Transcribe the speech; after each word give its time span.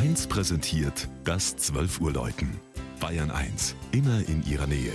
1 0.00 0.28
präsentiert 0.28 1.08
das 1.24 1.58
12 1.58 2.00
Uhr 2.00 2.12
Läuten. 2.12 2.58
Bayern 3.00 3.30
1, 3.30 3.74
immer 3.92 4.26
in 4.28 4.42
ihrer 4.46 4.66
Nähe. 4.66 4.94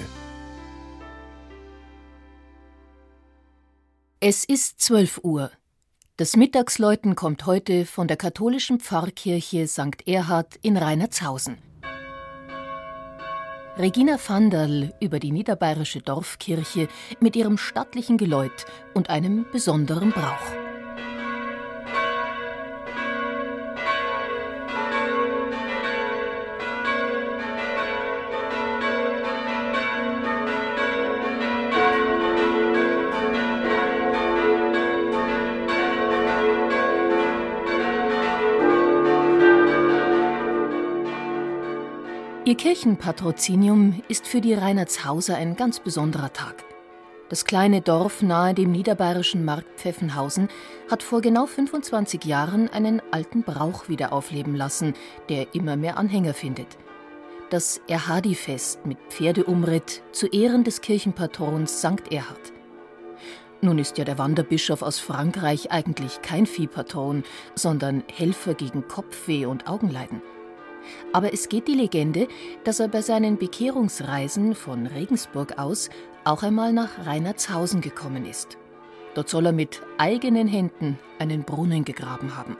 Es 4.20 4.45
ist 4.45 4.81
12 4.81 5.20
Uhr. 5.22 5.52
Das 6.18 6.36
Mittagsläuten 6.36 7.15
kommt 7.15 7.45
heute 7.45 7.86
von 7.86 8.07
der 8.07 8.18
katholischen 8.18 8.79
Pfarrkirche 8.79 9.68
St. 9.68 10.07
Erhard 10.07 10.55
in 10.63 10.75
Reinertshausen. 10.75 11.59
Regina 13.77 14.17
Vanderl 14.17 14.95
über 14.99 15.19
die 15.19 15.31
niederbayerische 15.31 15.99
Dorfkirche 15.99 16.87
mit 17.19 17.35
ihrem 17.35 17.59
stattlichen 17.59 18.17
Geläut 18.17 18.65
und 18.95 19.11
einem 19.11 19.45
besonderen 19.51 20.09
Brauch. 20.09 20.64
Ihr 42.48 42.54
Kirchenpatrozinium 42.54 44.04
ist 44.08 44.27
für 44.27 44.40
die 44.40 44.53
Reinhardshauser 44.53 45.36
ein 45.36 45.55
ganz 45.55 45.80
besonderer 45.80 46.31
Tag. 46.31 46.63
Das 47.27 47.45
kleine 47.45 47.81
Dorf 47.81 48.22
nahe 48.22 48.53
dem 48.53 48.72
niederbayerischen 48.72 49.44
Markt 49.44 49.80
Pfeffenhausen 49.80 50.50
hat 50.91 51.02
vor 51.02 51.22
genau 51.22 51.48
25 51.48 52.23
Jahren 52.23 52.70
einen 52.70 53.02
alten 53.09 53.41
Brauch 53.41 53.89
wieder 53.89 54.13
aufleben 54.13 54.55
lassen, 54.55 54.94
der 55.27 55.55
immer 55.55 55.76
mehr 55.76 55.98
Anhänger 55.98 56.36
findet. 56.36 56.67
Das 57.50 57.81
Erhadi-Fest 57.88 58.86
mit 58.86 59.00
Pferdeumritt 59.09 60.03
zu 60.12 60.28
Ehren 60.28 60.64
des 60.64 60.81
Kirchenpatrons 60.81 61.80
St. 61.80 62.12
Erhard. 62.12 62.53
Nun 63.62 63.80
ist 63.80 63.97
ja 63.97 64.06
der 64.06 64.19
Wanderbischof 64.19 64.84
aus 64.84 65.00
Frankreich 65.00 65.72
eigentlich 65.72 66.22
kein 66.22 66.45
Viehpatron, 66.45 67.23
sondern 67.56 68.03
Helfer 68.14 68.53
gegen 68.53 68.88
Kopfweh 68.88 69.47
und 69.47 69.67
Augenleiden. 69.67 70.22
Aber 71.14 71.33
es 71.33 71.50
geht 71.50 71.67
die 71.67 71.75
Legende, 71.75 72.28
dass 72.64 72.80
er 72.80 72.88
bei 72.88 73.02
seinen 73.02 73.38
Bekehrungsreisen 73.38 74.55
von 74.55 74.88
Regensburg 74.88 75.58
aus 75.58 75.89
auch 76.23 76.44
einmal 76.44 76.73
nach 76.73 77.05
Reinhardshausen 77.05 77.81
gekommen 77.81 78.25
ist. 78.25 78.58
Dort 79.13 79.30
soll 79.30 79.45
er 79.45 79.53
mit 79.53 79.81
eigenen 79.97 80.47
Händen 80.47 81.00
einen 81.19 81.44
Brunnen 81.44 81.86
gegraben 81.86 82.36
haben. 82.36 82.58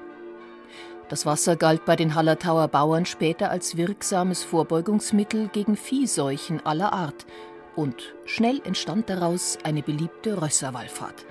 Das 1.09 1.26
Wasser 1.26 1.56
galt 1.56 1.86
bei 1.86 1.96
den 1.96 2.16
Hallertauer 2.16 2.68
Bauern 2.68 3.06
später 3.06 3.52
als 3.52 3.78
wirksames 3.78 4.44
Vorbeugungsmittel 4.44 5.50
gegen 5.50 5.76
Viehseuchen 5.76 6.66
aller 6.66 6.94
Art 6.94 7.28
und 7.76 8.16
schnell 8.26 8.62
entstand 8.64 9.09
daraus 9.09 9.59
eine 9.64 9.84
beliebte 9.84 10.42
Rösserwallfahrt, 10.42 11.26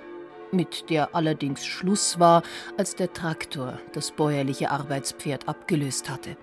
mit 0.52 0.90
der 0.90 1.14
allerdings 1.14 1.66
Schluss 1.66 2.20
war, 2.20 2.42
als 2.76 2.94
der 2.94 3.12
Traktor 3.12 3.80
das 3.92 4.12
bäuerliche 4.12 4.70
Arbeitspferd 4.70 5.48
abgelöst 5.48 6.08
hatte. 6.08 6.36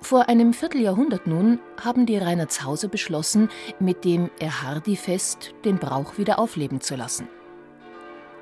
Vor 0.00 0.28
einem 0.28 0.52
Vierteljahrhundert 0.52 1.26
nun 1.26 1.60
haben 1.82 2.06
die 2.06 2.18
Reinhardshauser 2.18 2.88
beschlossen, 2.88 3.48
mit 3.80 4.04
dem 4.04 4.30
Erhardi-Fest 4.38 5.54
den 5.64 5.78
Brauch 5.78 6.18
wieder 6.18 6.38
aufleben 6.38 6.80
zu 6.80 6.94
lassen. 6.94 7.28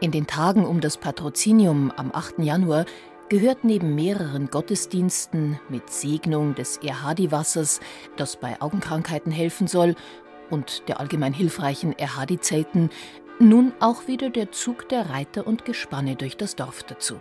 In 0.01 0.11
den 0.11 0.27
Tagen 0.27 0.67
um 0.67 0.81
das 0.81 0.97
Patrozinium 0.97 1.93
am 1.97 2.11
8. 2.13 2.41
Januar 2.41 2.85
gehört 3.29 3.63
neben 3.65 3.95
mehreren 3.95 4.51
Gottesdiensten 4.51 5.59
mit 5.69 5.89
Segnung 5.89 6.55
des 6.55 6.79
Erhadi-Wassers, 6.79 7.81
das 8.17 8.37
bei 8.37 8.61
Augenkrankheiten 8.61 9.33
helfen 9.33 9.69
soll, 9.69 9.95
und 10.51 10.87
der 10.89 11.01
allgemein 11.01 11.33
hilfreichen 11.33 11.97
Erhadi-Zelten, 11.99 12.91
nun 13.39 13.73
auch 13.81 14.07
wieder 14.07 14.29
der 14.29 14.53
Zug 14.53 14.89
der 14.89 15.11
Reiter 15.11 15.47
und 15.47 15.65
Gespanne 15.65 16.17
durch 16.17 16.37
das 16.37 16.57
Dorf 16.57 16.83
dazu. 16.83 17.21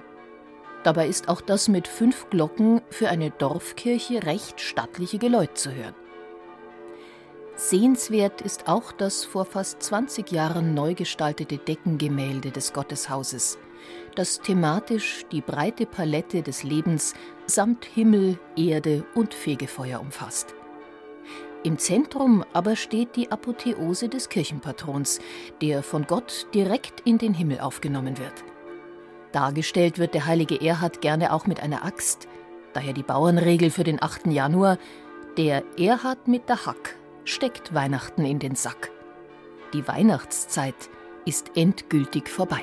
Dabei 0.83 1.07
ist 1.07 1.29
auch 1.29 1.41
das 1.41 1.67
mit 1.67 1.87
fünf 1.87 2.29
Glocken 2.29 2.81
für 2.89 3.09
eine 3.09 3.29
Dorfkirche 3.29 4.23
recht 4.23 4.59
stattliche 4.59 5.19
Geläut 5.19 5.57
zu 5.57 5.73
hören. 5.73 5.95
Sehenswert 7.55 8.41
ist 8.41 8.67
auch 8.67 8.91
das 8.91 9.23
vor 9.23 9.45
fast 9.45 9.83
20 9.83 10.31
Jahren 10.31 10.73
neu 10.73 10.95
gestaltete 10.95 11.59
Deckengemälde 11.59 12.49
des 12.49 12.73
Gotteshauses, 12.73 13.59
das 14.15 14.41
thematisch 14.41 15.25
die 15.31 15.41
breite 15.41 15.85
Palette 15.85 16.41
des 16.41 16.63
Lebens 16.63 17.13
samt 17.45 17.85
Himmel, 17.85 18.39
Erde 18.55 19.05
und 19.13 19.35
Fegefeuer 19.35 19.99
umfasst. 19.99 20.55
Im 21.63 21.77
Zentrum 21.77 22.43
aber 22.53 22.75
steht 22.75 23.15
die 23.15 23.31
Apotheose 23.31 24.09
des 24.09 24.29
Kirchenpatrons, 24.29 25.19
der 25.61 25.83
von 25.83 26.07
Gott 26.07 26.47
direkt 26.55 27.01
in 27.01 27.19
den 27.19 27.35
Himmel 27.35 27.59
aufgenommen 27.59 28.17
wird. 28.17 28.43
Dargestellt 29.31 29.97
wird 29.97 30.13
der 30.13 30.25
heilige 30.25 30.61
Erhard 30.61 31.01
gerne 31.01 31.31
auch 31.33 31.47
mit 31.47 31.61
einer 31.61 31.85
Axt, 31.85 32.27
daher 32.73 32.93
die 32.93 33.03
Bauernregel 33.03 33.69
für 33.71 33.83
den 33.83 34.01
8. 34.01 34.27
Januar: 34.27 34.77
Der 35.37 35.63
Erhard 35.77 36.27
mit 36.27 36.49
der 36.49 36.65
Hack 36.65 36.95
steckt 37.23 37.73
Weihnachten 37.73 38.25
in 38.25 38.39
den 38.39 38.55
Sack. 38.55 38.91
Die 39.73 39.87
Weihnachtszeit 39.87 40.75
ist 41.25 41.51
endgültig 41.55 42.27
vorbei. 42.27 42.61